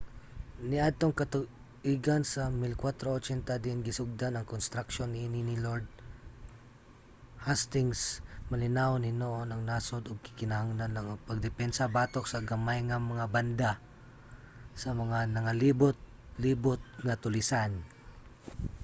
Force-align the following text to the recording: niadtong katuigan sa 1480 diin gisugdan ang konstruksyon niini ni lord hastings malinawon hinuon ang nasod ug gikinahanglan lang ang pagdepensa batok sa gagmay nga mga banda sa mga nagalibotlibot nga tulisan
niadtong 0.69 1.15
katuigan 1.19 2.23
sa 2.33 2.43
1480 2.49 3.63
diin 3.63 3.79
gisugdan 3.87 4.33
ang 4.35 4.51
konstruksyon 4.53 5.09
niini 5.11 5.41
ni 5.49 5.55
lord 5.65 5.85
hastings 7.45 8.01
malinawon 8.51 9.07
hinuon 9.09 9.47
ang 9.49 9.61
nasod 9.69 10.03
ug 10.09 10.17
gikinahanglan 10.25 10.91
lang 10.95 11.05
ang 11.07 11.25
pagdepensa 11.29 11.85
batok 11.97 12.25
sa 12.27 12.43
gagmay 12.49 12.79
nga 12.89 13.07
mga 13.11 13.25
banda 13.35 13.71
sa 14.81 14.89
mga 15.01 15.17
nagalibotlibot 15.35 16.81
nga 17.05 17.15
tulisan 17.23 17.71